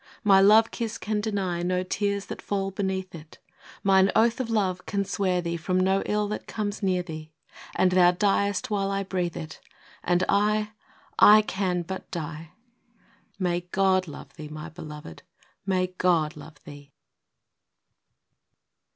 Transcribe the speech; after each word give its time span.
My 0.23 0.41
love 0.41 0.71
kiss 0.71 0.97
can 0.97 1.21
deny 1.21 1.61
No 1.61 1.83
tears 1.83 2.25
that 2.25 2.41
fall 2.41 2.71
beneath 2.71 3.13
it: 3.13 3.37
Mine 3.83 4.09
oath 4.15 4.39
of 4.39 4.49
love 4.49 4.87
can 4.87 5.05
swear 5.05 5.41
thee 5.43 5.57
From 5.57 5.79
no 5.79 6.01
ill 6.07 6.27
that 6.29 6.47
comes 6.47 6.81
near 6.81 7.03
thee,— 7.03 7.31
And 7.75 7.91
thou 7.91 8.09
diest 8.09 8.71
while 8.71 8.89
I 8.89 9.03
breathe 9.03 9.37
it, 9.37 9.61
And 10.03 10.23
I 10.27 10.71
—/ 11.25 11.43
can 11.47 11.83
but 11.83 12.09
die! 12.09 12.53
May 13.37 13.61
God 13.71 14.07
love 14.07 14.33
thee, 14.33 14.47
my 14.49 14.69
beloved,— 14.69 15.21
may 15.67 15.93
God 15.99 16.35
love 16.35 16.57
thee! 16.63 16.93